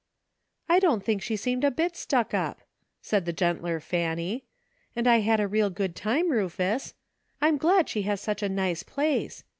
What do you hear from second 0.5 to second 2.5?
"I don't think she seemed a bit stuck